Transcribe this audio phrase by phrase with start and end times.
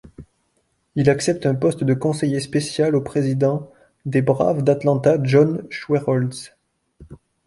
[0.95, 3.71] Il accepte un poste de conseiller spécial au président
[4.07, 6.55] des Braves d'Atlanta John Schuerholz.